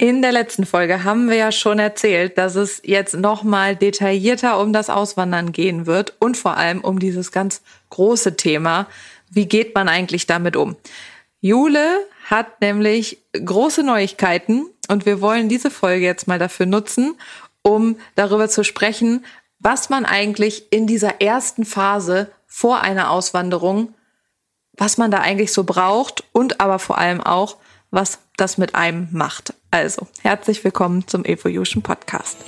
[0.00, 4.72] In der letzten Folge haben wir ja schon erzählt, dass es jetzt nochmal detaillierter um
[4.72, 7.60] das Auswandern gehen wird und vor allem um dieses ganz
[7.90, 8.86] große Thema,
[9.28, 10.74] wie geht man eigentlich damit um?
[11.42, 11.86] Jule
[12.30, 17.18] hat nämlich große Neuigkeiten und wir wollen diese Folge jetzt mal dafür nutzen,
[17.60, 19.26] um darüber zu sprechen,
[19.58, 23.92] was man eigentlich in dieser ersten Phase vor einer Auswanderung,
[24.72, 27.58] was man da eigentlich so braucht und aber vor allem auch,
[27.90, 29.52] was das mit einem macht.
[29.72, 32.38] Also, herzlich willkommen zum Evolution Podcast.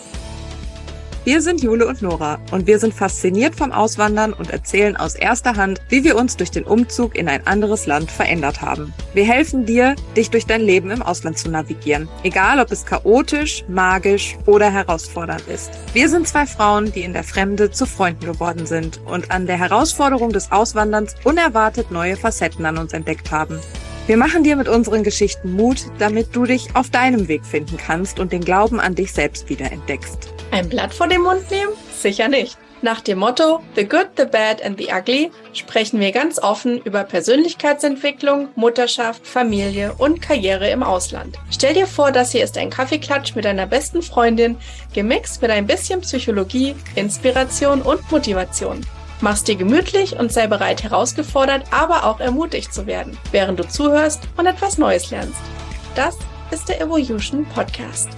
[1.23, 5.55] Wir sind Jule und Nora und wir sind fasziniert vom Auswandern und erzählen aus erster
[5.55, 8.93] Hand, wie wir uns durch den Umzug in ein anderes Land verändert haben.
[9.15, 13.65] Wir helfen dir, dich durch dein Leben im Ausland zu navigieren, egal ob es chaotisch,
[13.69, 15.71] magisch oder herausfordernd ist.
[15.93, 19.59] Wir sind zwei Frauen, die in der Fremde zu Freunden geworden sind und an der
[19.59, 23.61] Herausforderung des Auswanderns unerwartet neue Facetten an uns entdeckt haben.
[24.09, 28.19] Wir machen dir mit unseren Geschichten Mut, damit du dich auf deinem Weg finden kannst
[28.19, 30.33] und den Glauben an dich selbst wieder entdeckst.
[30.51, 31.73] Ein Blatt vor den Mund nehmen?
[31.97, 32.59] Sicher nicht.
[32.85, 37.05] Nach dem Motto The Good, the Bad and the Ugly sprechen wir ganz offen über
[37.05, 41.39] Persönlichkeitsentwicklung, Mutterschaft, Familie und Karriere im Ausland.
[41.53, 44.57] Stell dir vor, das hier ist ein Kaffeeklatsch mit deiner besten Freundin,
[44.93, 48.85] gemixt mit ein bisschen Psychologie, Inspiration und Motivation.
[49.23, 54.25] Mach's dir gemütlich und sei bereit, herausgefordert, aber auch ermutigt zu werden, während du zuhörst
[54.37, 55.41] und etwas Neues lernst.
[55.95, 56.19] Das
[56.51, 58.09] ist der Evolution Podcast.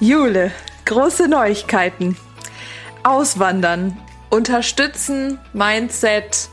[0.00, 0.50] Jule,
[0.86, 2.16] große Neuigkeiten.
[3.04, 3.96] Auswandern,
[4.28, 6.48] unterstützen, Mindset,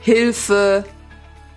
[0.00, 0.84] Hilfe.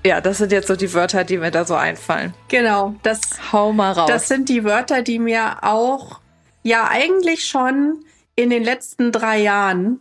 [0.04, 2.34] Ja, das sind jetzt so die Wörter, die mir da so einfallen.
[2.48, 4.10] Genau, das hau mal raus.
[4.10, 6.22] Das sind die Wörter, die mir auch
[6.64, 8.04] ja eigentlich schon
[8.36, 10.00] in den letzten drei Jahren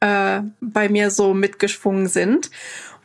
[0.00, 2.50] äh, bei mir so mitgeschwungen sind.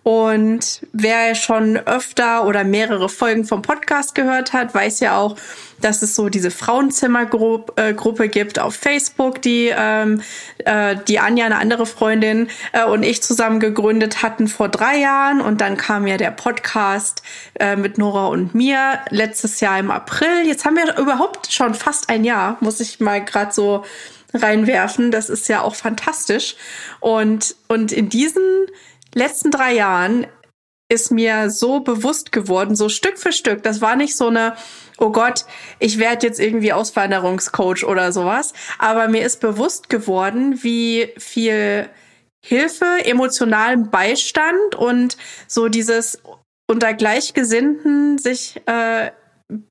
[0.04, 5.38] Und wer schon öfter oder mehrere Folgen vom Podcast gehört hat, weiß ja auch,
[5.80, 10.22] dass es so diese Frauenzimmergruppe äh, gibt auf Facebook, die ähm,
[10.66, 15.40] äh, die Anja, eine andere Freundin äh, und ich zusammen gegründet hatten vor drei Jahren.
[15.40, 17.24] Und dann kam ja der Podcast
[17.58, 20.46] äh, mit Nora und mir letztes Jahr im April.
[20.46, 23.86] Jetzt haben wir überhaupt schon fast ein Jahr, muss ich mal gerade so
[24.34, 25.12] reinwerfen.
[25.12, 26.56] Das ist ja auch fantastisch.
[27.00, 28.68] Und, und in diesen
[29.14, 30.28] letzten drei Jahren
[30.90, 33.64] ist mir so bewusst geworden, so Stück für Stück.
[33.64, 34.56] Das war nicht so eine,
[34.98, 35.46] oh Gott,
[35.80, 38.54] ich werde jetzt irgendwie Auswanderungscoach oder sowas.
[38.78, 41.90] Aber mir ist bewusst geworden, wie viel
[42.46, 45.18] Hilfe, emotionalen Beistand und
[45.48, 46.22] so dieses
[46.68, 49.12] unter Gleichgesinnten sich äh,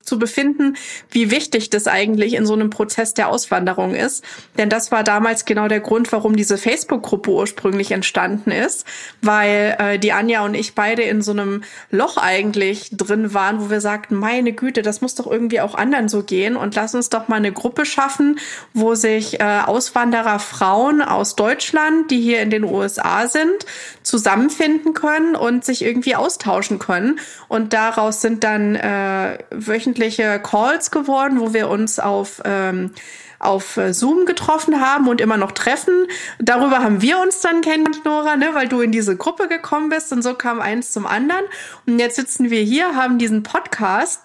[0.02, 0.76] zu befinden,
[1.10, 4.24] wie wichtig das eigentlich in so einem Prozess der Auswanderung ist.
[4.58, 8.86] Denn das war damals genau der Grund, warum diese Facebook-Gruppe ursprünglich entstanden ist,
[9.20, 13.70] weil äh, die Anja und ich beide in so einem Loch eigentlich drin waren, wo
[13.70, 17.10] wir sagten, meine Güte, das muss doch irgendwie auch anderen so gehen und lass uns
[17.10, 18.38] doch mal eine Gruppe schaffen,
[18.74, 23.66] wo sich äh, Auswanderer Frauen aus Deutschland, die hier in den USA sind,
[24.02, 27.20] zusammenfinden können und sich irgendwie austauschen können.
[27.48, 29.38] Und daraus sind dann äh,
[29.72, 32.92] wöchentliche Calls geworden, wo wir uns auf ähm,
[33.38, 36.06] auf Zoom getroffen haben und immer noch treffen.
[36.38, 40.12] Darüber haben wir uns dann kennengelernt, Nora, ne, weil du in diese Gruppe gekommen bist
[40.12, 41.44] und so kam eins zum anderen.
[41.84, 44.22] Und jetzt sitzen wir hier, haben diesen Podcast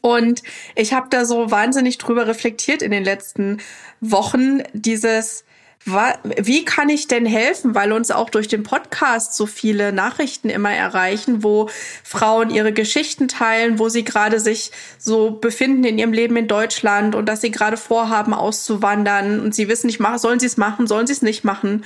[0.00, 0.42] und
[0.76, 3.58] ich habe da so wahnsinnig drüber reflektiert in den letzten
[4.00, 5.44] Wochen, dieses
[5.84, 7.74] wie kann ich denn helfen?
[7.74, 11.68] Weil uns auch durch den Podcast so viele Nachrichten immer erreichen, wo
[12.04, 17.14] Frauen ihre Geschichten teilen, wo sie gerade sich so befinden in ihrem Leben in Deutschland
[17.14, 21.06] und dass sie gerade vorhaben, auszuwandern und sie wissen nicht, sollen sie es machen, sollen
[21.06, 21.84] sie es nicht machen.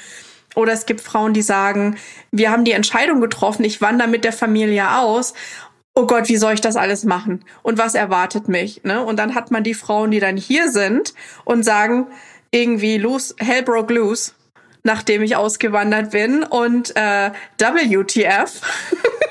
[0.54, 1.96] Oder es gibt Frauen, die sagen,
[2.30, 5.32] wir haben die Entscheidung getroffen, ich wandere mit der Familie aus
[5.94, 7.44] oh Gott, wie soll ich das alles machen?
[7.62, 8.82] Und was erwartet mich?
[8.84, 9.04] Ne?
[9.04, 11.12] Und dann hat man die Frauen, die dann hier sind
[11.44, 12.06] und sagen,
[12.52, 14.32] irgendwie loose, hell broke loose,
[14.84, 18.60] nachdem ich ausgewandert bin und äh, WTF,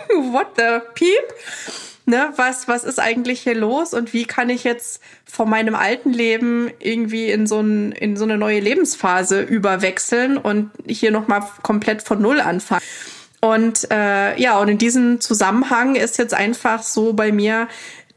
[0.31, 1.33] what the peep?
[2.07, 6.11] Ne, was, was ist eigentlich hier los und wie kann ich jetzt von meinem alten
[6.11, 12.01] Leben irgendwie in so, ein, in so eine neue Lebensphase überwechseln und hier nochmal komplett
[12.01, 12.81] von Null anfangen?
[13.39, 17.67] Und äh, ja, und in diesem Zusammenhang ist jetzt einfach so bei mir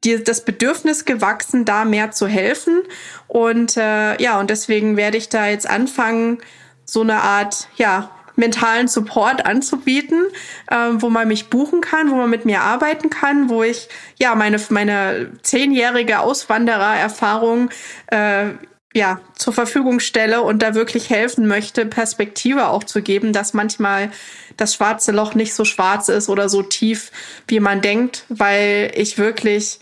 [0.04, 2.82] die, das Bedürfnis gewachsen, da mehr zu helfen.
[3.26, 6.38] Und äh, ja, und deswegen werde ich da jetzt anfangen,
[6.84, 10.26] so eine Art, ja, mentalen Support anzubieten,
[10.70, 14.34] äh, wo man mich buchen kann, wo man mit mir arbeiten kann, wo ich ja
[14.34, 17.70] meine meine zehnjährige Auswanderererfahrung
[18.08, 18.46] äh,
[18.94, 24.10] ja zur Verfügung stelle und da wirklich helfen möchte, Perspektive auch zu geben, dass manchmal
[24.56, 27.10] das schwarze Loch nicht so schwarz ist oder so tief,
[27.48, 29.80] wie man denkt, weil ich wirklich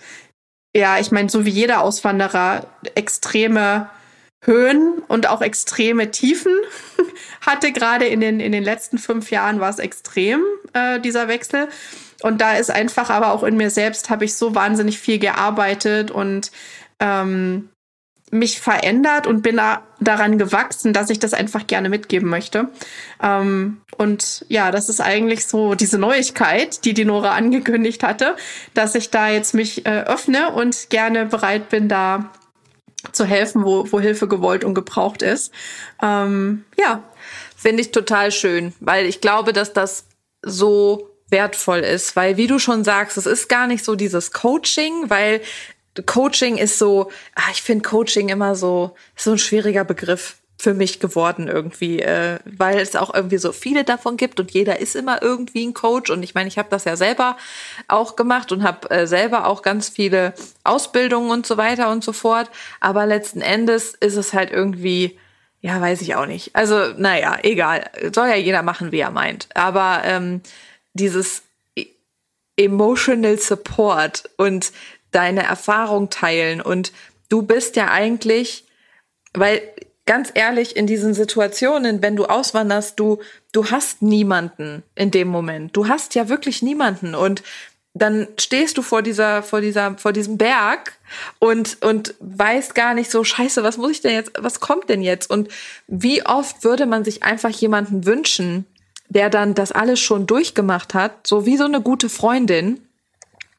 [0.75, 3.91] ja, ich meine, so wie jeder Auswanderer extreme
[4.44, 6.53] Höhen und auch extreme Tiefen
[7.41, 7.73] hatte.
[7.73, 10.43] Gerade in den, in den letzten fünf Jahren war es extrem,
[10.73, 11.69] äh, dieser Wechsel.
[12.23, 16.11] Und da ist einfach, aber auch in mir selbst habe ich so wahnsinnig viel gearbeitet
[16.11, 16.50] und
[17.00, 17.69] ähm,
[18.32, 22.69] mich verändert und bin da, daran gewachsen, dass ich das einfach gerne mitgeben möchte.
[23.23, 28.34] Ähm, und ja, das ist eigentlich so diese Neuigkeit, die die Nora angekündigt hatte,
[28.73, 32.32] dass ich da jetzt mich äh, öffne und gerne bereit bin, da
[33.12, 35.52] zu helfen, wo, wo Hilfe gewollt und gebraucht ist.
[36.02, 37.02] Ähm, ja.
[37.55, 40.06] Finde ich total schön, weil ich glaube, dass das
[40.43, 45.11] so wertvoll ist, weil wie du schon sagst, es ist gar nicht so dieses Coaching,
[45.11, 45.40] weil
[46.06, 51.00] Coaching ist so, ah, ich finde Coaching immer so, so ein schwieriger Begriff für mich
[51.00, 55.21] geworden irgendwie, äh, weil es auch irgendwie so viele davon gibt und jeder ist immer
[55.21, 57.37] irgendwie ein Coach und ich meine, ich habe das ja selber
[57.89, 62.12] auch gemacht und habe äh, selber auch ganz viele Ausbildungen und so weiter und so
[62.12, 62.49] fort,
[62.79, 65.19] aber letzten Endes ist es halt irgendwie
[65.62, 66.56] ja, weiß ich auch nicht.
[66.56, 67.89] Also, naja, egal.
[68.12, 69.49] Soll ja jeder machen, wie er meint.
[69.55, 70.43] Aber ähm,
[70.93, 71.44] dieses
[71.77, 71.87] e-,
[72.56, 74.73] Emotional Support und
[75.12, 76.61] deine Erfahrung teilen.
[76.61, 76.93] Und
[77.29, 78.64] du bist ja eigentlich,
[79.35, 79.62] weil
[80.06, 83.20] ganz ehrlich, in diesen Situationen, wenn du auswanderst, du,
[83.53, 85.76] du hast niemanden in dem Moment.
[85.76, 87.14] Du hast ja wirklich niemanden.
[87.14, 87.43] Und
[87.94, 90.94] dann stehst du vor dieser, vor dieser, vor diesem Berg
[91.38, 95.03] und, und weißt gar nicht so, scheiße, was muss ich denn jetzt, was kommt denn
[95.03, 95.31] jetzt?
[95.31, 95.49] Und
[95.87, 98.65] wie oft würde man sich einfach jemanden wünschen,
[99.08, 102.81] der dann das alles schon durchgemacht hat, so wie so eine gute Freundin,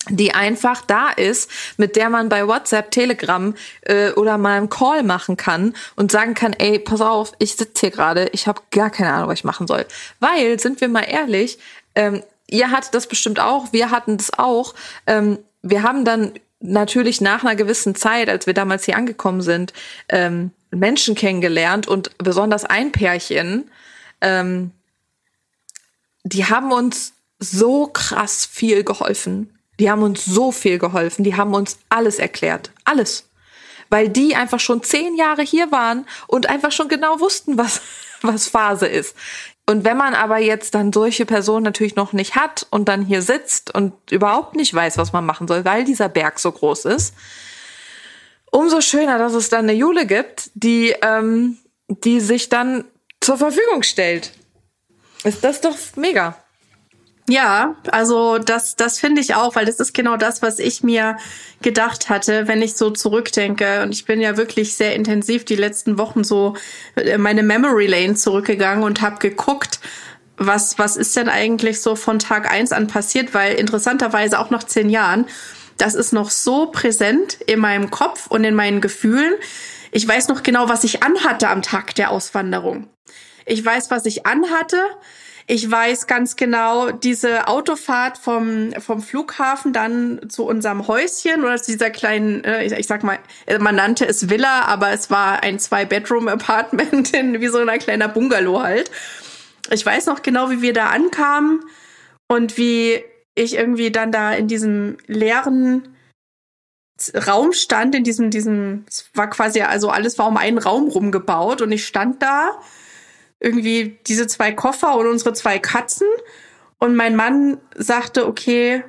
[0.10, 5.04] die einfach da ist, mit der man bei WhatsApp, Telegram äh, oder mal einen Call
[5.04, 8.90] machen kann und sagen kann, ey, pass auf, ich sitze hier gerade, ich habe gar
[8.90, 9.86] keine Ahnung, was ich machen soll.
[10.20, 11.58] Weil, sind wir mal ehrlich,
[11.96, 14.74] ähm, ihr hattet das bestimmt auch, wir hatten das auch.
[15.08, 19.74] Ähm, wir haben dann natürlich nach einer gewissen Zeit, als wir damals hier angekommen sind,
[20.10, 23.70] ähm, Menschen kennengelernt und besonders ein Pärchen,
[24.22, 24.72] ähm,
[26.24, 29.53] die haben uns so krass viel geholfen.
[29.80, 31.24] Die haben uns so viel geholfen.
[31.24, 32.72] Die haben uns alles erklärt.
[32.86, 33.30] Alles.
[33.90, 37.82] Weil die einfach schon zehn Jahre hier waren und einfach schon genau wussten, was,
[38.22, 39.16] was Phase ist.
[39.66, 43.22] Und wenn man aber jetzt dann solche Personen natürlich noch nicht hat und dann hier
[43.22, 47.14] sitzt und überhaupt nicht weiß, was man machen soll, weil dieser Berg so groß ist,
[48.52, 52.84] umso schöner, dass es dann eine Jule gibt, die, ähm, die sich dann
[53.22, 54.34] zur Verfügung stellt.
[55.24, 56.43] Ist das doch mega.
[57.30, 61.18] Ja, also das, das finde ich auch, weil das ist genau das, was ich mir
[61.62, 63.82] gedacht hatte, wenn ich so zurückdenke.
[63.82, 66.56] Und ich bin ja wirklich sehr intensiv die letzten Wochen so
[66.96, 69.80] äh, meine Memory Lane zurückgegangen und habe geguckt,
[70.36, 74.64] was, was ist denn eigentlich so von Tag eins an passiert, weil interessanterweise auch nach
[74.64, 75.26] zehn Jahren,
[75.78, 79.34] das ist noch so präsent in meinem Kopf und in meinen Gefühlen.
[79.92, 82.90] Ich weiß noch genau, was ich anhatte am Tag der Auswanderung.
[83.46, 84.78] Ich weiß, was ich anhatte.
[85.46, 91.72] Ich weiß ganz genau, diese Autofahrt vom, vom Flughafen dann zu unserem Häuschen oder zu
[91.72, 95.44] dieser kleinen, äh, ich, ich sag mal, äh, man nannte es Villa, aber es war
[95.44, 98.90] ein Zwei-Bedroom-Apartment in wie so einer kleiner Bungalow halt.
[99.70, 101.62] Ich weiß noch genau, wie wir da ankamen
[102.28, 103.04] und wie
[103.36, 105.96] ich irgendwie dann da in diesem leeren
[107.28, 111.62] Raum stand, in diesem, diesem, es war quasi, also alles war um einen Raum rumgebaut
[111.62, 112.52] und ich stand da
[113.44, 116.08] irgendwie diese zwei Koffer und unsere zwei Katzen.
[116.80, 118.84] Und mein Mann sagte, okay,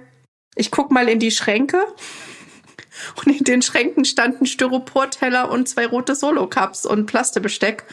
[0.54, 1.84] ich guck mal in die Schränke.
[3.16, 7.84] Und in den Schränken standen Styroporteller und zwei rote Solo-Cups und Plastebesteck.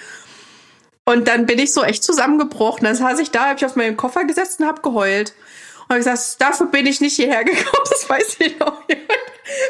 [1.05, 2.85] Und dann bin ich so echt zusammengebrochen.
[2.85, 5.33] Dann saß ich da, habe ich auf meinen Koffer gesetzt und habe geheult.
[5.89, 8.83] Und ich gesagt, dafür bin ich nicht hierher gekommen, das weiß ich noch.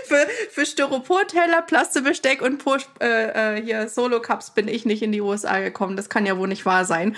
[0.05, 5.21] Für, für Styroporteller, Plastebesteck und Push, äh, äh, hier Solo-Cups bin ich nicht in die
[5.21, 5.95] USA gekommen.
[5.95, 7.15] Das kann ja wohl nicht wahr sein.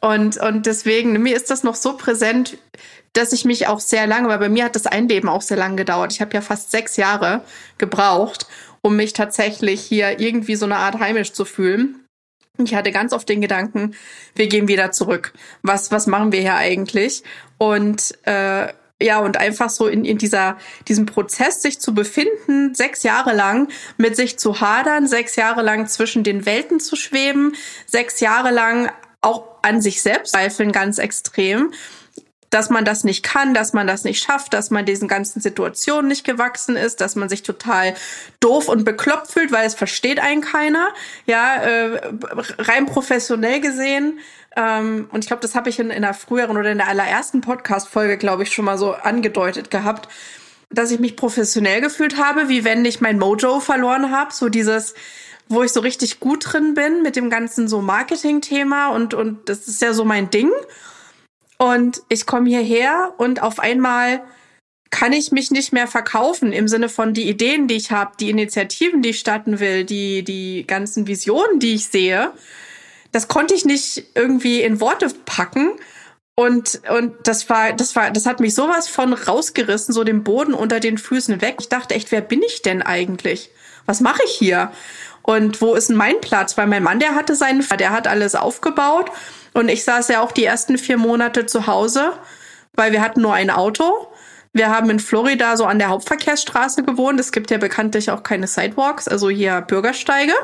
[0.00, 2.58] Und, und deswegen, mir ist das noch so präsent,
[3.12, 5.76] dass ich mich auch sehr lange, weil bei mir hat das Einleben auch sehr lange
[5.76, 6.12] gedauert.
[6.12, 7.44] Ich habe ja fast sechs Jahre
[7.78, 8.46] gebraucht,
[8.80, 12.04] um mich tatsächlich hier irgendwie so eine Art heimisch zu fühlen.
[12.58, 13.94] Ich hatte ganz oft den Gedanken,
[14.34, 15.32] wir gehen wieder zurück.
[15.62, 17.22] Was, was machen wir hier eigentlich?
[17.58, 18.68] Und äh,
[19.02, 20.56] ja, und einfach so in, in dieser,
[20.88, 25.86] diesem Prozess sich zu befinden, sechs Jahre lang mit sich zu hadern, sechs Jahre lang
[25.86, 27.54] zwischen den Welten zu schweben,
[27.86, 28.90] sechs Jahre lang
[29.20, 31.72] auch an sich selbst zweifeln ganz extrem,
[32.52, 36.08] dass man das nicht kann, dass man das nicht schafft, dass man diesen ganzen Situationen
[36.08, 37.94] nicht gewachsen ist, dass man sich total
[38.40, 40.88] doof und bekloppt fühlt, weil es versteht einen keiner.
[41.26, 42.00] Ja, äh,
[42.58, 44.20] rein professionell gesehen
[44.54, 47.40] ähm, und ich glaube, das habe ich in, in einer früheren oder in der allerersten
[47.40, 50.08] Podcast-Folge, glaube ich, schon mal so angedeutet gehabt.
[50.74, 54.32] dass ich mich professionell gefühlt habe, wie wenn ich mein Mojo verloren habe.
[54.32, 54.94] So dieses,
[55.48, 59.68] wo ich so richtig gut drin bin mit dem ganzen so Marketing-Thema und, und das
[59.68, 60.50] ist ja so mein Ding.
[61.62, 64.24] Und ich komme hierher und auf einmal
[64.90, 68.30] kann ich mich nicht mehr verkaufen im Sinne von die Ideen, die ich habe, die
[68.30, 72.32] Initiativen, die ich starten will, die, die ganzen Visionen, die ich sehe.
[73.12, 75.70] Das konnte ich nicht irgendwie in Worte packen.
[76.34, 80.54] Und, und das war, das war, das hat mich sowas von rausgerissen, so den Boden
[80.54, 81.58] unter den Füßen weg.
[81.60, 83.50] Ich dachte echt, wer bin ich denn eigentlich?
[83.86, 84.72] Was mache ich hier?
[85.22, 86.58] Und wo ist denn mein Platz?
[86.58, 89.12] Weil mein Mann, der hatte seinen, der hat alles aufgebaut.
[89.52, 92.12] Und ich saß ja auch die ersten vier Monate zu Hause,
[92.74, 94.08] weil wir hatten nur ein Auto.
[94.54, 97.18] Wir haben in Florida so an der Hauptverkehrsstraße gewohnt.
[97.20, 100.34] Es gibt ja bekanntlich auch keine Sidewalks, also hier Bürgersteige,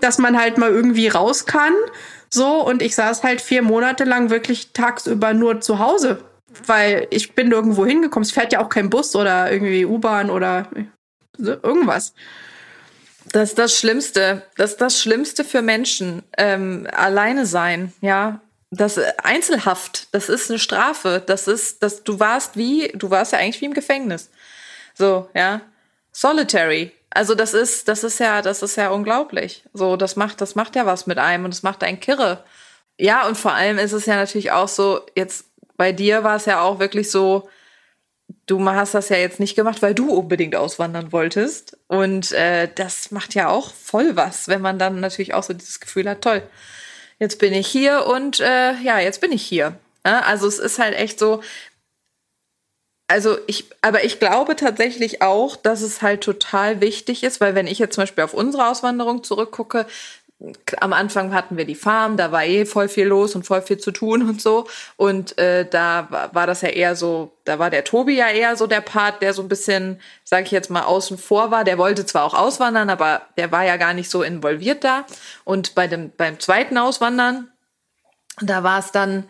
[0.00, 1.74] dass man halt mal irgendwie raus kann
[2.34, 6.18] so, und ich saß halt vier Monate lang wirklich tagsüber nur zu Hause,
[6.66, 8.24] weil ich bin nirgendwo hingekommen.
[8.24, 10.66] Es fährt ja auch kein Bus oder irgendwie U-Bahn oder
[11.38, 12.12] irgendwas.
[13.34, 14.42] Das ist das Schlimmste.
[14.56, 16.22] Das ist das Schlimmste für Menschen.
[16.38, 18.40] Ähm, alleine sein, ja.
[18.70, 21.20] Das äh, Einzelhaft, das ist eine Strafe.
[21.26, 24.30] Das ist, dass du warst wie, du warst ja eigentlich wie im Gefängnis.
[24.94, 25.62] So, ja.
[26.12, 26.92] Solitary.
[27.10, 29.64] Also das ist, das ist ja, das ist ja unglaublich.
[29.72, 32.44] So, das macht, das macht ja was mit einem und das macht einen kirre.
[33.00, 36.44] Ja, und vor allem ist es ja natürlich auch so, jetzt bei dir war es
[36.44, 37.48] ja auch wirklich so,
[38.46, 41.76] du hast das ja jetzt nicht gemacht, weil du unbedingt auswandern wolltest.
[41.88, 45.80] Und äh, das macht ja auch voll was, wenn man dann natürlich auch so dieses
[45.80, 46.42] Gefühl hat, toll,
[47.18, 49.78] jetzt bin ich hier und äh, ja, jetzt bin ich hier.
[50.06, 51.42] Ja, also es ist halt echt so,
[53.08, 57.66] also ich, aber ich glaube tatsächlich auch, dass es halt total wichtig ist, weil wenn
[57.66, 59.86] ich jetzt zum Beispiel auf unsere Auswanderung zurückgucke,
[60.80, 63.78] am Anfang hatten wir die Farm, da war eh voll viel los und voll viel
[63.78, 64.66] zu tun und so.
[64.96, 68.66] Und äh, da war, das ja eher so, da war der Tobi ja eher so
[68.66, 71.64] der Part, der so ein bisschen, sage ich jetzt mal, außen vor war.
[71.64, 75.06] Der wollte zwar auch auswandern, aber der war ja gar nicht so involviert da.
[75.44, 77.50] Und bei dem beim zweiten Auswandern,
[78.40, 79.24] da war es dann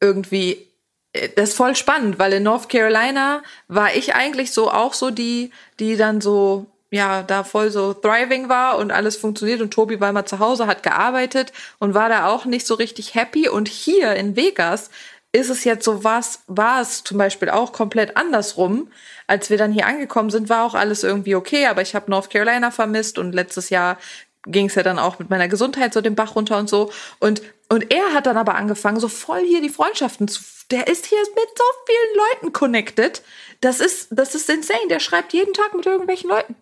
[0.00, 0.68] irgendwie
[1.12, 5.10] äh, das ist voll spannend, weil in North Carolina war ich eigentlich so auch so
[5.10, 10.00] die, die dann so, ja, da voll so thriving war und alles funktioniert und Tobi
[10.00, 13.68] war mal zu Hause, hat gearbeitet und war da auch nicht so richtig happy und
[13.68, 14.90] hier in Vegas
[15.32, 18.90] ist es jetzt so was, war es zum Beispiel auch komplett andersrum.
[19.26, 22.30] Als wir dann hier angekommen sind, war auch alles irgendwie okay, aber ich habe North
[22.30, 23.98] Carolina vermisst und letztes Jahr
[24.46, 26.90] ging es ja dann auch mit meiner Gesundheit so den Bach runter und so.
[27.18, 30.40] Und, und er hat dann aber angefangen, so voll hier die Freundschaften zu
[30.70, 33.22] der ist hier mit so vielen Leuten connected.
[33.60, 34.88] Das ist, das ist insane.
[34.90, 36.56] Der schreibt jeden Tag mit irgendwelchen Leuten.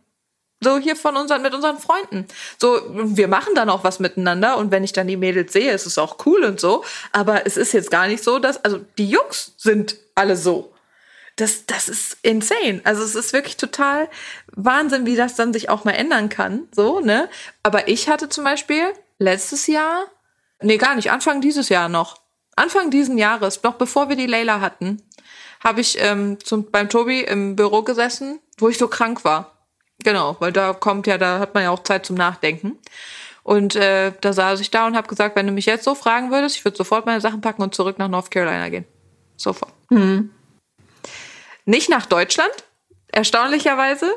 [0.60, 2.26] So hier von unseren, mit unseren Freunden.
[2.58, 5.86] So, wir machen dann auch was miteinander und wenn ich dann die Mädels sehe, ist
[5.86, 6.82] es auch cool und so.
[7.12, 10.72] Aber es ist jetzt gar nicht so, dass, also die Jungs sind alle so.
[11.36, 12.80] Das, das ist insane.
[12.84, 14.08] Also es ist wirklich total
[14.52, 16.66] Wahnsinn, wie das dann sich auch mal ändern kann.
[16.74, 17.28] So, ne?
[17.62, 20.06] Aber ich hatte zum Beispiel letztes Jahr,
[20.62, 22.16] nee, gar nicht, Anfang dieses Jahr noch,
[22.56, 25.02] Anfang diesen Jahres, noch bevor wir die Leila hatten,
[25.62, 29.55] habe ich ähm, zum, beim Tobi im Büro gesessen, wo ich so krank war.
[30.06, 32.78] Genau, weil da kommt ja, da hat man ja auch Zeit zum Nachdenken.
[33.42, 36.30] Und äh, da saß ich da und habe gesagt, wenn du mich jetzt so fragen
[36.30, 38.84] würdest, ich würde sofort meine Sachen packen und zurück nach North Carolina gehen.
[39.36, 39.72] Sofort.
[39.90, 40.30] Mhm.
[41.64, 42.52] Nicht nach Deutschland,
[43.10, 44.12] erstaunlicherweise,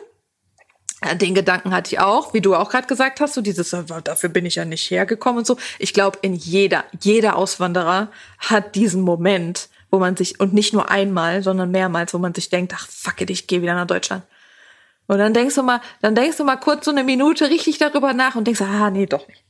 [1.16, 4.46] den Gedanken hatte ich auch, wie du auch gerade gesagt hast, so dieses, dafür bin
[4.46, 5.58] ich ja nicht hergekommen und so.
[5.80, 10.92] Ich glaube, in jeder, jeder Auswanderer hat diesen Moment, wo man sich, und nicht nur
[10.92, 14.24] einmal, sondern mehrmals, wo man sich denkt, ach fuck it, ich gehe wieder nach Deutschland.
[15.10, 18.14] Und dann denkst du mal, dann denkst du mal kurz so eine Minute richtig darüber
[18.14, 19.44] nach und denkst, ah, nee, doch nicht.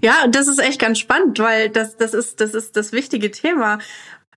[0.00, 3.32] Ja, und das ist echt ganz spannend, weil das, das ist, das ist das wichtige
[3.32, 3.80] Thema.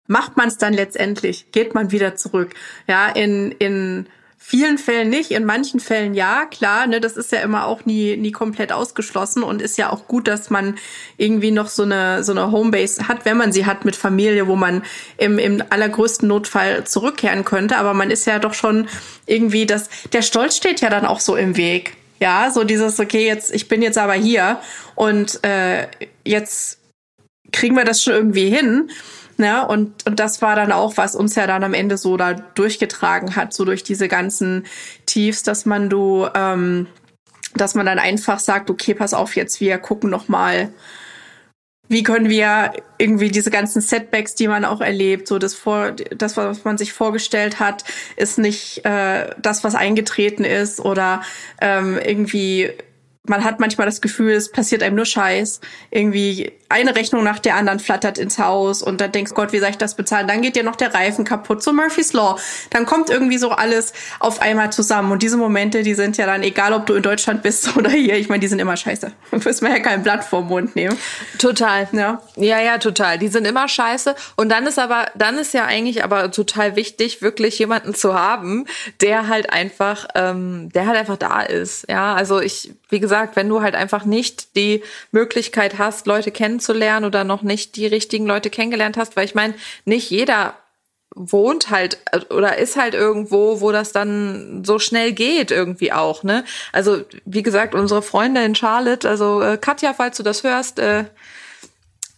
[0.08, 1.52] Macht man es dann letztendlich?
[1.52, 2.56] Geht man wieder zurück?
[2.88, 4.08] Ja, in, in,
[4.44, 8.18] vielen Fällen nicht, in manchen Fällen ja, klar, ne, das ist ja immer auch nie,
[8.18, 10.76] nie komplett ausgeschlossen und ist ja auch gut, dass man
[11.16, 14.56] irgendwie noch so eine, so eine Homebase hat, wenn man sie hat mit Familie, wo
[14.56, 14.82] man
[15.18, 18.90] im, im allergrößten Notfall zurückkehren könnte, aber man ist ja doch schon
[19.28, 21.94] irgendwie das, der Stolz steht ja dann auch so im Weg.
[22.20, 24.60] Ja, so dieses, okay, jetzt, ich bin jetzt aber hier
[24.96, 25.88] und äh,
[26.26, 26.81] jetzt
[27.51, 28.89] kriegen wir das schon irgendwie hin.
[29.38, 29.65] Ne?
[29.67, 33.36] Und, und das war dann auch, was uns ja dann am Ende so da durchgetragen
[33.36, 34.65] hat, so durch diese ganzen
[35.05, 36.88] Tiefs, dass man du, ähm,
[37.55, 40.72] dass man dann einfach sagt, okay, pass auf jetzt, wir gucken noch mal,
[41.88, 46.38] wie können wir irgendwie diese ganzen Setbacks, die man auch erlebt, so das vor, das
[46.38, 47.84] was man sich vorgestellt hat,
[48.15, 51.22] ist nicht äh, das, was eingetreten ist oder
[51.60, 52.72] ähm, irgendwie
[53.27, 55.62] man hat manchmal das Gefühl, es passiert einem nur Scheiß.
[55.91, 59.70] Irgendwie eine Rechnung nach der anderen flattert ins Haus und dann denkst, Gott, wie soll
[59.70, 60.28] ich das bezahlen?
[60.28, 62.38] Dann geht dir noch der Reifen kaputt, so Murphy's Law.
[62.70, 66.44] Dann kommt irgendwie so alles auf einmal zusammen und diese Momente, die sind ja dann,
[66.44, 69.12] egal ob du in Deutschland bist oder hier, ich meine, die sind immer scheiße.
[69.32, 70.98] Du wirst mir ja kein Blatt vorm Mund nehmen.
[71.38, 71.88] Total.
[71.92, 72.22] Ja.
[72.36, 73.18] ja, ja, total.
[73.18, 77.22] Die sind immer scheiße und dann ist aber, dann ist ja eigentlich aber total wichtig,
[77.22, 78.66] wirklich jemanden zu haben,
[79.01, 81.86] der halt einfach, ähm, der halt einfach da ist.
[81.90, 86.61] Ja, also ich, wie gesagt, wenn du halt einfach nicht die Möglichkeit hast, Leute kennenzulernen
[86.70, 89.53] oder noch nicht die richtigen Leute kennengelernt hast, weil ich meine,
[89.86, 90.56] nicht jeder
[91.13, 92.00] wohnt halt
[92.30, 96.46] oder ist halt irgendwo, wo das dann so schnell geht irgendwie auch, ne?
[96.72, 101.06] Also, wie gesagt, unsere Freunde in Charlotte, also äh, Katja, falls du das hörst, äh,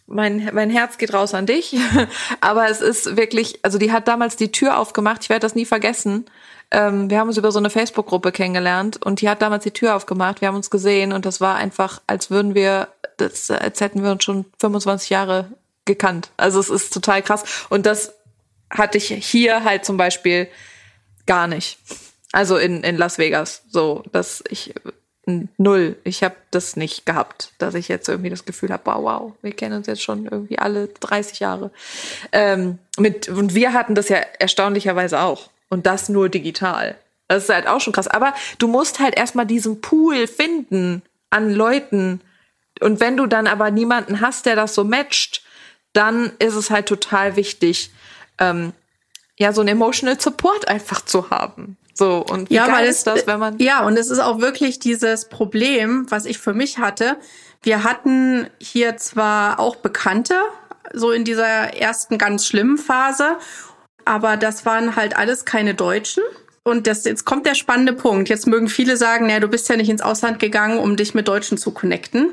[0.05, 1.75] mein, mein Herz geht raus an dich.
[2.41, 5.65] Aber es ist wirklich, also die hat damals die Tür aufgemacht, ich werde das nie
[5.65, 6.25] vergessen.
[6.73, 9.95] Ähm, wir haben uns über so eine Facebook-Gruppe kennengelernt und die hat damals die Tür
[9.95, 14.03] aufgemacht, wir haben uns gesehen und das war einfach, als würden wir, das, als hätten
[14.03, 15.47] wir uns schon 25 Jahre
[15.85, 16.31] gekannt.
[16.35, 17.43] Also es ist total krass.
[17.69, 18.13] Und das
[18.69, 20.47] hatte ich hier halt zum Beispiel
[21.25, 21.77] gar nicht.
[22.31, 23.63] Also in, in Las Vegas.
[23.69, 24.73] So, dass ich
[25.25, 25.95] null.
[26.03, 29.53] Ich habe das nicht gehabt, dass ich jetzt irgendwie das Gefühl habe, wow, wow, wir
[29.53, 31.71] kennen uns jetzt schon irgendwie alle 30 Jahre.
[32.31, 35.49] Ähm, mit, und wir hatten das ja erstaunlicherweise auch.
[35.73, 36.95] Und das nur digital.
[37.27, 38.07] Das ist halt auch schon krass.
[38.07, 41.01] Aber du musst halt erstmal diesen Pool finden
[41.31, 42.21] an Leuten.
[42.79, 45.41] Und wenn du dann aber niemanden hast, der das so matcht,
[45.93, 47.89] dann ist es halt total wichtig,
[48.39, 48.71] ähm,
[49.39, 51.75] ja, so einen Emotional Support einfach zu haben.
[51.95, 53.57] So, und wie ja, geil ist das, wenn man.
[53.57, 57.17] Ja, und es ist auch wirklich dieses Problem, was ich für mich hatte.
[57.63, 60.35] Wir hatten hier zwar auch Bekannte,
[60.93, 63.37] so in dieser ersten ganz schlimmen Phase,
[64.05, 66.23] aber das waren halt alles keine Deutschen.
[66.63, 68.29] Und das, jetzt kommt der spannende Punkt.
[68.29, 71.27] Jetzt mögen viele sagen, naja, du bist ja nicht ins Ausland gegangen, um dich mit
[71.27, 72.31] Deutschen zu connecten.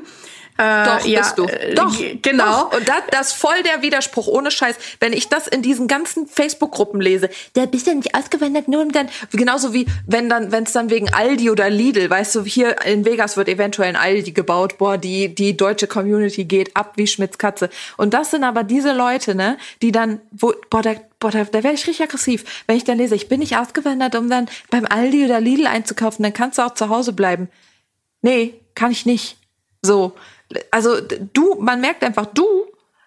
[0.57, 1.45] Äh, Doch, ja, bist du.
[1.45, 2.69] Äh, Doch, genau.
[2.69, 2.77] Doch.
[2.77, 4.75] Und das, das ist voll der Widerspruch, ohne Scheiß.
[4.99, 8.91] Wenn ich das in diesen ganzen Facebook-Gruppen lese, der bist ja nicht ausgewandert, nur um
[8.91, 12.85] dann, genauso wie wenn dann, wenn es dann wegen Aldi oder Lidl, weißt du, hier
[12.85, 17.07] in Vegas wird eventuell ein Aldi gebaut, boah, die, die deutsche Community geht ab wie
[17.07, 17.69] Schmitz Katze.
[17.97, 21.63] Und das sind aber diese Leute, ne, die dann, wo, boah, da, boah, da, da
[21.63, 22.63] werde ich richtig aggressiv.
[22.67, 26.23] Wenn ich dann lese, ich bin nicht ausgewandert, um dann beim Aldi oder Lidl einzukaufen,
[26.23, 27.49] dann kannst du auch zu Hause bleiben.
[28.21, 29.37] Nee, kann ich nicht.
[29.81, 30.13] So,
[30.71, 32.45] also du, man merkt einfach, du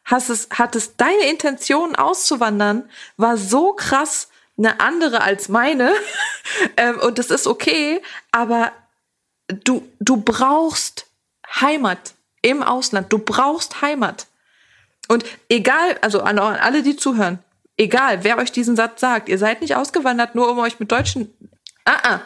[0.04, 5.92] hast es, hattest deine Intention auszuwandern, war so krass eine andere als meine.
[6.76, 8.00] ähm, und das ist okay,
[8.30, 8.72] aber
[9.48, 11.06] du, du brauchst
[11.60, 13.12] Heimat im Ausland.
[13.12, 14.26] Du brauchst Heimat.
[15.08, 17.38] Und egal, also an alle, die zuhören,
[17.76, 21.32] egal, wer euch diesen Satz sagt, ihr seid nicht ausgewandert, nur um euch mit Deutschen.
[21.84, 22.20] Ah, ah.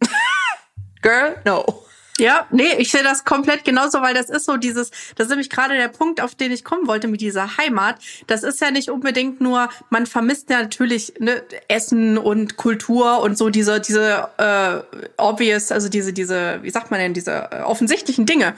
[1.02, 1.84] Girl, no.
[2.18, 5.48] Ja, nee, ich sehe das komplett genauso, weil das ist so dieses, das ist nämlich
[5.48, 7.96] gerade der Punkt, auf den ich kommen wollte mit dieser Heimat.
[8.26, 13.38] Das ist ja nicht unbedingt nur, man vermisst ja natürlich ne, Essen und Kultur und
[13.38, 18.26] so diese, diese äh, obvious, also diese, diese, wie sagt man denn, diese äh, offensichtlichen
[18.26, 18.54] Dinge.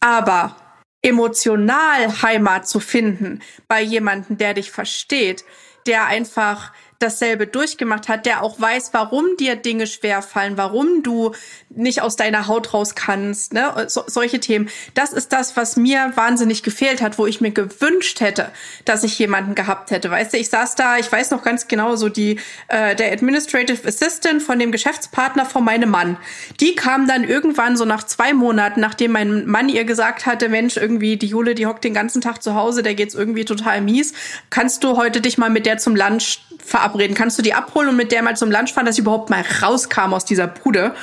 [0.00, 0.56] Aber
[1.04, 5.44] emotional Heimat zu finden bei jemanden, der dich versteht,
[5.86, 6.72] der einfach
[7.04, 11.32] dasselbe durchgemacht hat, der auch weiß, warum dir Dinge schwerfallen, warum du
[11.70, 13.86] nicht aus deiner Haut raus kannst, ne?
[13.88, 14.68] So, solche Themen.
[14.94, 18.50] Das ist das, was mir wahnsinnig gefehlt hat, wo ich mir gewünscht hätte,
[18.84, 20.10] dass ich jemanden gehabt hätte.
[20.10, 22.38] Weißt du, ich saß da, ich weiß noch ganz genau, so die
[22.68, 26.16] äh, der Administrative Assistant von dem Geschäftspartner von meinem Mann.
[26.60, 30.76] Die kam dann irgendwann so nach zwei Monaten, nachdem mein Mann ihr gesagt hatte, Mensch,
[30.76, 34.14] irgendwie die Jule, die hockt den ganzen Tag zu Hause, der geht's irgendwie total mies.
[34.50, 36.93] Kannst du heute dich mal mit der zum Lunch verabreden?
[37.14, 39.44] Kannst du die abholen und mit der mal zum Lunch fahren, dass ich überhaupt mal
[39.62, 40.94] rauskam aus dieser Bude?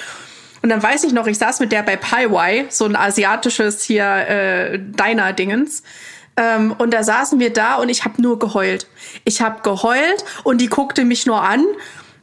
[0.61, 4.05] Und dann weiß ich noch, ich saß mit der bei Paiwai, so ein asiatisches hier
[4.05, 5.83] äh, Diner-Dingens.
[6.37, 8.87] Ähm, und da saßen wir da und ich habe nur geheult.
[9.25, 11.65] Ich habe geheult und die guckte mich nur an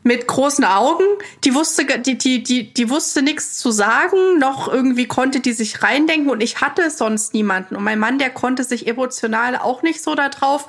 [0.02, 1.04] mit großen Augen.
[1.44, 5.83] Die wusste, die, die, die, die wusste nichts zu sagen, noch irgendwie konnte die sich
[5.83, 7.76] reindenken und ich hatte sonst niemanden.
[7.76, 10.68] Und mein Mann, der konnte sich emotional auch nicht so darauf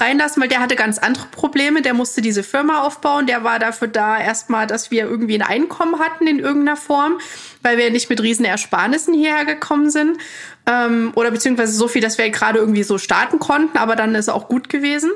[0.00, 1.82] reinlassen, weil der hatte ganz andere Probleme.
[1.82, 3.26] Der musste diese Firma aufbauen.
[3.26, 7.20] Der war dafür da erstmal, dass wir irgendwie ein Einkommen hatten in irgendeiner Form,
[7.62, 10.18] weil wir nicht mit riesen Ersparnissen hierher gekommen sind.
[10.66, 14.28] Ähm, oder beziehungsweise so viel, dass wir gerade irgendwie so starten konnten, aber dann ist
[14.28, 15.10] auch gut gewesen.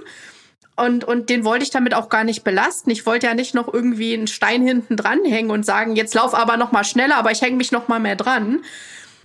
[0.76, 2.90] Und, und den wollte ich damit auch gar nicht belasten.
[2.90, 6.56] Ich wollte ja nicht noch irgendwie einen Stein hinten dranhängen und sagen, jetzt lauf aber
[6.56, 8.62] noch mal schneller, aber ich hänge mich noch mal mehr dran.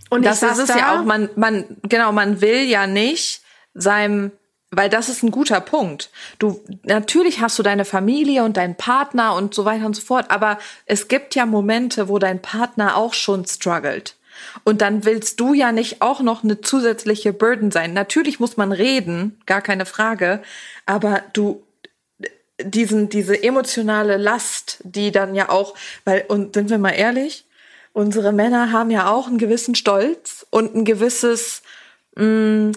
[0.10, 3.42] Und das ist es da, ja auch, man, man, genau, man will ja nicht
[3.74, 4.32] seinem
[4.72, 6.12] weil das ist ein guter Punkt.
[6.38, 10.30] Du, natürlich hast du deine Familie und deinen Partner und so weiter und so fort,
[10.30, 14.16] aber es gibt ja Momente, wo dein Partner auch schon struggelt.
[14.64, 17.94] Und dann willst du ja nicht auch noch eine zusätzliche Burden sein.
[17.94, 20.42] Natürlich muss man reden, gar keine Frage,
[20.86, 21.64] aber du
[22.62, 27.46] diesen diese emotionale Last, die dann ja auch, weil und sind wir mal ehrlich,
[27.94, 31.62] unsere Männer haben ja auch einen gewissen Stolz und ein gewisses
[32.16, 32.74] mh,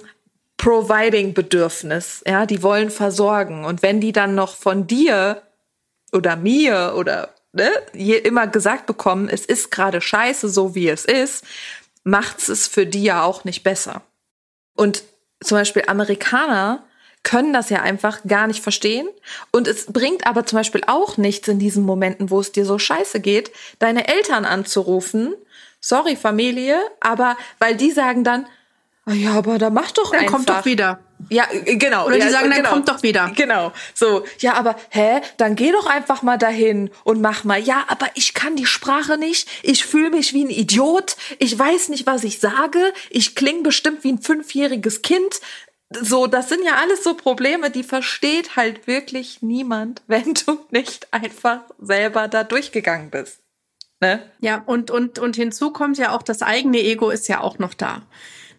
[0.63, 2.23] mm, Providing-Bedürfnis.
[2.27, 3.65] Ja, die wollen versorgen.
[3.65, 5.43] Und wenn die dann noch von dir
[6.13, 11.45] oder mir oder ne, immer gesagt bekommen, es ist gerade scheiße, so wie es ist,
[12.05, 14.03] macht es für die ja auch nicht besser.
[14.75, 15.05] Und
[15.43, 16.85] zum Beispiel Amerikaner
[17.23, 19.07] können das ja einfach gar nicht verstehen.
[19.53, 22.79] Und es bringt aber zum Beispiel auch nichts in diesen Momenten, wo es dir so
[22.79, 25.35] scheiße geht, deine Eltern anzurufen.
[25.81, 28.47] Sorry, Familie, aber weil die sagen dann,
[29.07, 30.33] ja, aber da mach doch dann einfach.
[30.33, 31.01] kommt doch wieder.
[31.29, 32.07] Ja, genau.
[32.07, 32.71] Oder die ja, sagen, dann genau.
[32.71, 33.33] kommt doch wieder.
[33.37, 33.73] Genau.
[33.95, 37.61] So, ja, aber hä, dann geh doch einfach mal dahin und mach mal.
[37.61, 39.49] Ja, aber ich kann die Sprache nicht.
[39.63, 41.17] Ich fühle mich wie ein Idiot.
[41.39, 42.93] Ich weiß nicht, was ich sage.
[43.11, 45.41] Ich klinge bestimmt wie ein fünfjähriges Kind
[46.01, 51.13] so, das sind ja alles so Probleme, die versteht halt wirklich niemand, wenn du nicht
[51.13, 53.41] einfach selber da durchgegangen bist.
[54.01, 54.21] Ne?
[54.41, 57.75] Ja, und, und, und hinzu kommt ja auch, das eigene Ego ist ja auch noch
[57.75, 58.03] da.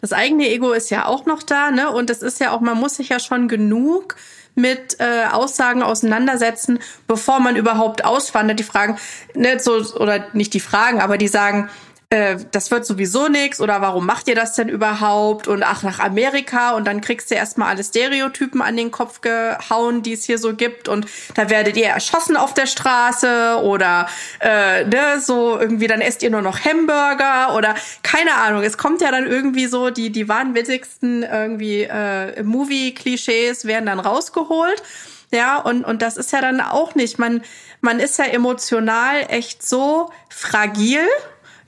[0.03, 1.89] Das eigene Ego ist ja auch noch da, ne?
[1.89, 4.17] Und es ist ja auch, man muss sich ja schon genug
[4.53, 8.59] mit äh, Aussagen auseinandersetzen, bevor man überhaupt auswandert.
[8.59, 8.97] Die Fragen,
[9.33, 11.69] ne, so, oder nicht die Fragen, aber die sagen,
[12.13, 15.99] äh, das wird sowieso nichts oder warum macht ihr das denn überhaupt und ach nach
[15.99, 20.37] Amerika und dann kriegst du erstmal alle Stereotypen an den Kopf gehauen, die es hier
[20.37, 24.07] so gibt und da werdet ihr erschossen auf der Straße oder
[24.39, 27.73] äh, ne, so irgendwie dann esst ihr nur noch Hamburger oder
[28.03, 28.61] keine Ahnung.
[28.61, 34.83] Es kommt ja dann irgendwie so die die wahnwitzigsten irgendwie äh, Movie-Klischees werden dann rausgeholt.
[35.31, 37.17] Ja, und, und das ist ja dann auch nicht.
[37.17, 37.41] Man,
[37.81, 41.07] man ist ja emotional echt so fragil,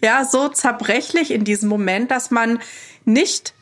[0.06, 2.60] ja, so zerbrechlich in diesem Moment, dass man
[3.06, 3.54] nicht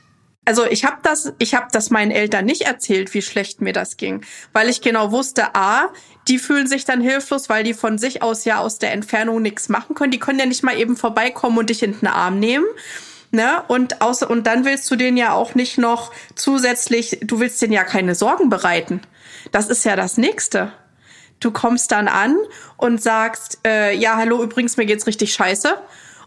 [0.45, 3.95] also ich habe das, ich habe das meinen Eltern nicht erzählt, wie schlecht mir das
[3.95, 5.88] ging, weil ich genau wusste, a,
[6.27, 9.69] die fühlen sich dann hilflos, weil die von sich aus ja aus der Entfernung nichts
[9.69, 10.12] machen können.
[10.12, 12.65] Die können ja nicht mal eben vorbeikommen und dich in den Arm nehmen.
[13.32, 13.63] Ne?
[13.69, 17.71] Und, außer, und dann willst du denen ja auch nicht noch zusätzlich, du willst denen
[17.71, 18.99] ja keine Sorgen bereiten.
[19.53, 20.73] Das ist ja das Nächste.
[21.39, 22.38] Du kommst dann an
[22.77, 25.77] und sagst, äh, ja, hallo, übrigens, mir geht's richtig scheiße.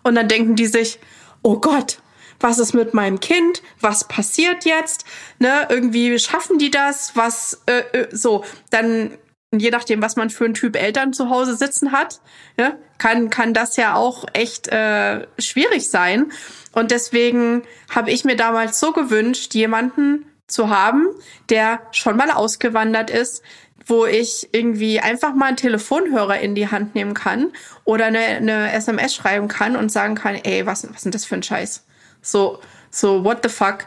[0.07, 1.01] Und dann denken die sich,
[1.43, 1.99] oh Gott,
[2.39, 3.61] was ist mit meinem Kind?
[3.81, 5.05] Was passiert jetzt?
[5.41, 7.17] Ne, irgendwie schaffen die das?
[7.17, 8.45] Was äh, äh, so?
[8.71, 9.19] Dann
[9.53, 12.21] je nachdem, was man für einen Typ Eltern zu Hause sitzen hat,
[12.57, 16.31] ne, kann kann das ja auch echt äh, schwierig sein.
[16.71, 21.09] Und deswegen habe ich mir damals so gewünscht, jemanden zu haben,
[21.51, 23.43] der schon mal ausgewandert ist,
[23.87, 27.53] wo ich irgendwie einfach mal einen Telefonhörer in die Hand nehmen kann
[27.85, 31.37] oder eine, eine SMS schreiben kann und sagen kann, ey, was, was denn das für
[31.37, 31.85] ein Scheiß?
[32.21, 33.87] So, so, what the fuck?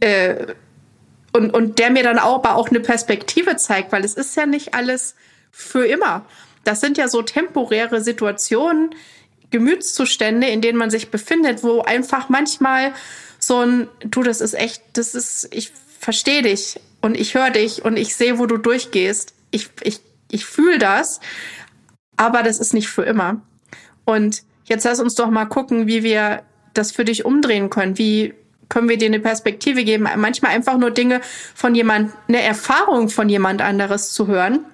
[0.00, 0.54] Äh,
[1.32, 4.46] und, und der mir dann auch, aber auch eine Perspektive zeigt, weil es ist ja
[4.46, 5.14] nicht alles
[5.52, 6.24] für immer.
[6.64, 8.94] Das sind ja so temporäre Situationen,
[9.50, 12.92] Gemütszustände, in denen man sich befindet, wo einfach manchmal
[13.40, 17.84] so ein, du, das ist echt, das ist, ich verstehe dich und ich höre dich
[17.84, 19.34] und ich sehe, wo du durchgehst.
[19.50, 20.00] Ich, ich,
[20.30, 21.20] ich fühle das,
[22.16, 23.40] aber das ist nicht für immer.
[24.04, 26.42] Und jetzt lass uns doch mal gucken, wie wir
[26.74, 27.98] das für dich umdrehen können.
[27.98, 28.34] Wie
[28.68, 30.06] können wir dir eine Perspektive geben?
[30.16, 31.20] Manchmal einfach nur Dinge
[31.54, 34.64] von jemand, eine Erfahrung von jemand anderes zu hören,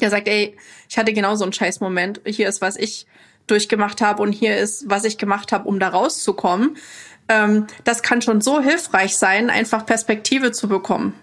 [0.00, 0.56] der sagt, ey,
[0.88, 2.20] ich hatte genau so einen Scheißmoment.
[2.26, 3.06] Hier ist, was ich
[3.46, 6.76] durchgemacht habe und hier ist, was ich gemacht habe, um da rauszukommen.
[7.28, 11.14] Ähm, das kann schon so hilfreich sein, einfach Perspektive zu bekommen.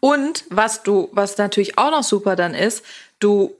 [0.00, 2.84] Und was du, was natürlich auch noch super dann ist,
[3.18, 3.54] du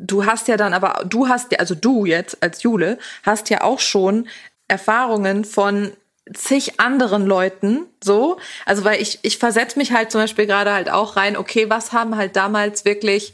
[0.00, 3.62] du hast ja dann aber, du hast ja, also du jetzt als Jule, hast ja
[3.62, 4.28] auch schon
[4.68, 5.92] Erfahrungen von
[6.34, 8.38] zig anderen Leuten so.
[8.66, 11.92] Also weil ich, ich versetze mich halt zum Beispiel gerade halt auch rein, okay, was
[11.92, 13.32] haben halt damals wirklich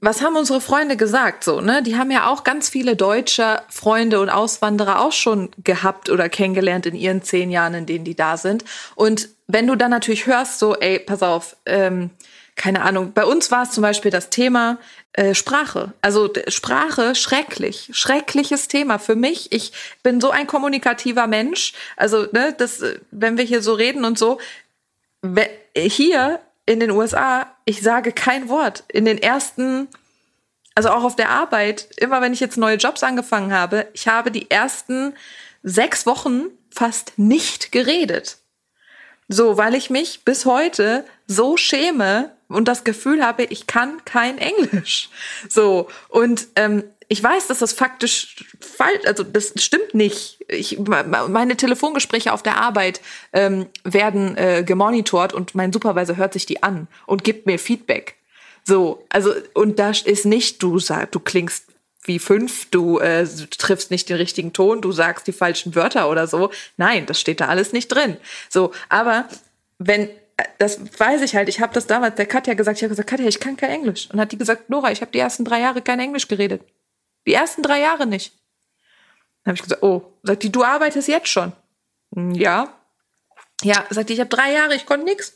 [0.00, 1.82] was haben unsere Freunde gesagt so, ne?
[1.82, 6.86] Die haben ja auch ganz viele deutsche Freunde und Auswanderer auch schon gehabt oder kennengelernt
[6.86, 8.64] in ihren zehn Jahren, in denen die da sind.
[8.94, 12.10] Und wenn du dann natürlich hörst, so, ey, pass auf, ähm,
[12.56, 14.78] keine Ahnung, bei uns war es zum Beispiel das Thema
[15.12, 15.92] äh, Sprache.
[16.00, 19.52] Also Sprache, schrecklich, schreckliches Thema für mich.
[19.52, 21.74] Ich bin so ein kommunikativer Mensch.
[21.96, 24.38] Also, ne, das, wenn wir hier so reden und so,
[25.76, 28.84] hier in den USA, ich sage kein Wort.
[28.86, 29.88] In den ersten,
[30.76, 34.30] also auch auf der Arbeit, immer wenn ich jetzt neue Jobs angefangen habe, ich habe
[34.30, 35.14] die ersten
[35.64, 38.38] sechs Wochen fast nicht geredet.
[39.26, 44.38] So, weil ich mich bis heute so schäme und das Gefühl habe, ich kann kein
[44.38, 45.10] Englisch.
[45.48, 50.38] So, und ähm, ich weiß, dass das faktisch falsch, also das stimmt nicht.
[50.46, 53.00] Ich, meine Telefongespräche auf der Arbeit
[53.32, 58.14] ähm, werden äh, gemonitort und mein Supervisor hört sich die an und gibt mir Feedback.
[58.62, 61.64] So, also und da ist nicht, du sagst, du klingst
[62.04, 66.28] wie fünf, du äh, triffst nicht den richtigen Ton, du sagst die falschen Wörter oder
[66.28, 66.52] so.
[66.76, 68.18] Nein, das steht da alles nicht drin.
[68.48, 69.28] So, aber
[69.78, 70.08] wenn
[70.58, 71.48] das weiß ich halt.
[71.48, 72.78] Ich habe das damals der Katja gesagt.
[72.78, 74.08] Ich habe gesagt, Katja, ich kann kein Englisch.
[74.10, 76.62] Und hat die gesagt, Nora, ich habe die ersten drei Jahre kein Englisch geredet.
[77.26, 78.32] Die ersten drei Jahre nicht.
[79.44, 81.52] Dann habe ich gesagt, oh, sagt die, du arbeitest jetzt schon.
[82.14, 82.74] Hm, ja.
[83.62, 85.34] Ja, sagt die, ich habe drei Jahre, ich konnte nix.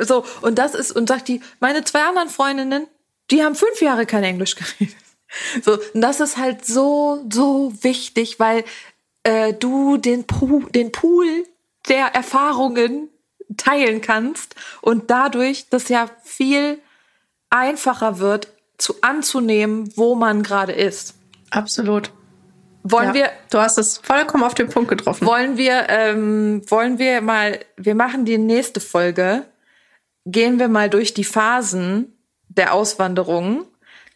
[0.00, 2.86] So, und das ist, und sagt die, meine zwei anderen Freundinnen,
[3.30, 4.96] die haben fünf Jahre kein Englisch geredet.
[5.62, 8.64] So, und das ist halt so, so wichtig, weil
[9.24, 11.44] äh, du den, Pool, den Pool
[11.88, 13.08] der Erfahrungen
[13.56, 16.80] teilen kannst und dadurch das ja viel
[17.50, 21.14] einfacher wird, zu anzunehmen, wo man gerade ist.
[21.50, 22.10] Absolut.
[22.82, 23.30] Wollen ja, wir.
[23.50, 25.26] Du hast es vollkommen auf den Punkt getroffen.
[25.26, 29.46] Wollen wir, ähm, wollen wir mal, wir machen die nächste Folge,
[30.26, 32.12] gehen wir mal durch die Phasen
[32.48, 33.64] der Auswanderung,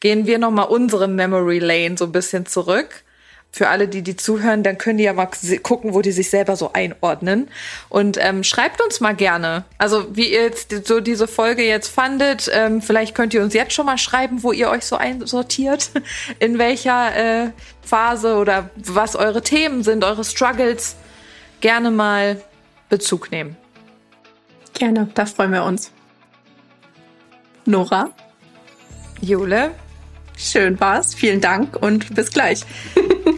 [0.00, 3.04] gehen wir noch mal unsere Memory Lane so ein bisschen zurück
[3.50, 5.28] für alle, die die zuhören, dann können die ja mal
[5.62, 7.48] gucken, wo die sich selber so einordnen.
[7.88, 12.50] Und ähm, schreibt uns mal gerne, also wie ihr jetzt so diese Folge jetzt fandet.
[12.52, 15.90] Ähm, vielleicht könnt ihr uns jetzt schon mal schreiben, wo ihr euch so einsortiert,
[16.38, 17.50] in welcher äh,
[17.82, 20.96] Phase oder was eure Themen sind, eure Struggles.
[21.60, 22.40] Gerne mal
[22.88, 23.56] Bezug nehmen.
[24.74, 25.90] Gerne, da freuen wir uns.
[27.64, 28.10] Nora?
[29.20, 29.72] Jule?
[30.36, 31.14] Schön war's.
[31.14, 32.64] Vielen Dank und bis gleich.